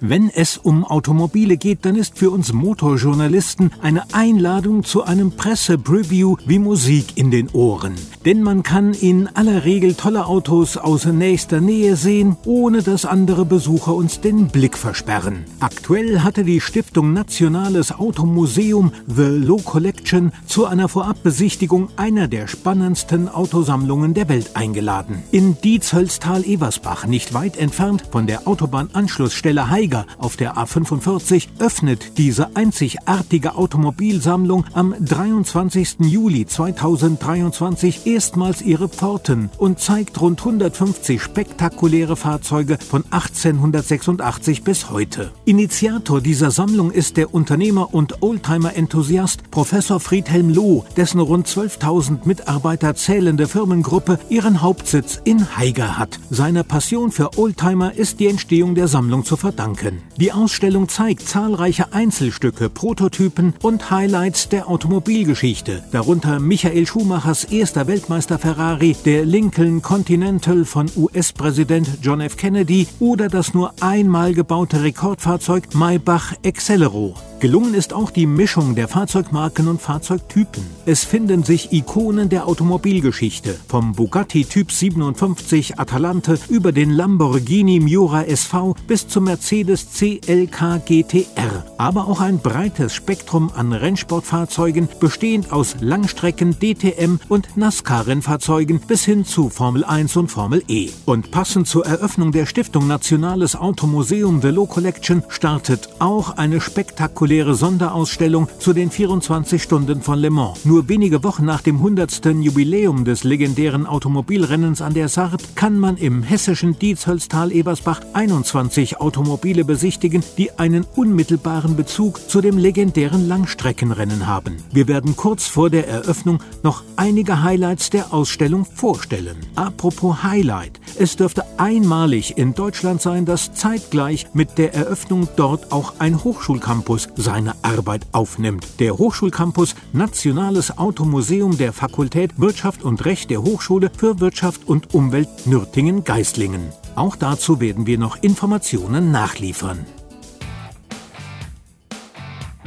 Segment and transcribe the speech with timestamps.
[0.00, 6.36] Wenn es um Automobile geht, dann ist für uns Motorjournalisten eine Einladung zu einem Pressepreview
[6.44, 7.94] wie Musik in den Ohren.
[8.26, 13.46] Denn man kann in aller Regel tolle Autos aus nächster Nähe sehen, ohne dass andere
[13.46, 15.44] Besucher uns den Blick versperren.
[15.60, 23.30] Aktuell hatte die Stiftung Nationales Automuseum The Low Collection zu einer Vorabbesichtigung einer der spannendsten
[23.30, 25.22] Autosammlungen der Welt eingeladen.
[25.30, 32.56] In Dietz-Hölztal-Eversbach, nicht weit entfernt von der Autobahnanschlussstelle Heide, Steiger auf der A45 öffnet diese
[32.56, 35.98] einzigartige Automobilsammlung am 23.
[36.00, 45.30] Juli 2023 erstmals ihre Pforten und zeigt rund 150 spektakuläre Fahrzeuge von 1886 bis heute.
[45.44, 52.96] Initiator dieser Sammlung ist der Unternehmer und Oldtimer-Enthusiast Professor Friedhelm Loh, dessen rund 12.000 Mitarbeiter
[52.96, 56.18] zählende Firmengruppe ihren Hauptsitz in Haiger hat.
[56.30, 60.02] Seiner Passion für Oldtimer ist die Entstehung der Sammlung zu verdanken danken.
[60.16, 68.38] Die Ausstellung zeigt zahlreiche Einzelstücke, Prototypen und Highlights der Automobilgeschichte, darunter Michael Schumachers erster Weltmeister
[68.38, 72.36] Ferrari, der Lincoln Continental von US-Präsident John F.
[72.36, 77.14] Kennedy oder das nur einmal gebaute Rekordfahrzeug Maybach Accelero.
[77.38, 80.64] Gelungen ist auch die Mischung der Fahrzeugmarken und Fahrzeugtypen.
[80.86, 88.22] Es finden sich Ikonen der Automobilgeschichte, vom Bugatti Typ 57 Atalante über den Lamborghini Miura
[88.24, 95.76] SV bis zum Mercedes CLK GTR, aber auch ein breites Spektrum an Rennsportfahrzeugen, bestehend aus
[95.80, 100.88] Langstrecken, DTM und NASCAR-Rennfahrzeugen bis hin zu Formel 1 und Formel E.
[101.04, 107.56] Und passend zur Eröffnung der Stiftung Nationales Automuseum Velo Collection startet auch eine spektakuläre spektakuläre
[107.56, 110.64] Sonderausstellung zu den 24 Stunden von Le Mans.
[110.64, 112.24] Nur wenige Wochen nach dem 100.
[112.40, 120.22] Jubiläum des legendären Automobilrennens an der Sarb kann man im hessischen Dietz-Hölztal-Ebersbach 21 Automobile besichtigen,
[120.38, 124.58] die einen unmittelbaren Bezug zu dem legendären Langstreckenrennen haben.
[124.72, 129.38] Wir werden kurz vor der Eröffnung noch einige Highlights der Ausstellung vorstellen.
[129.56, 135.94] Apropos Highlight, es dürfte einmalig in Deutschland sein, dass zeitgleich mit der Eröffnung dort auch
[135.98, 138.66] ein Hochschulcampus seine Arbeit aufnimmt.
[138.78, 145.28] Der Hochschulcampus Nationales Automuseum der Fakultät Wirtschaft und Recht der Hochschule für Wirtschaft und Umwelt
[145.46, 146.72] Nürtingen-Geislingen.
[146.94, 149.86] Auch dazu werden wir noch Informationen nachliefern.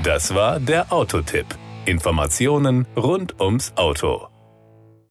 [0.04, 1.48] Das war der Autotipp.
[1.86, 4.28] Informationen rund ums Auto.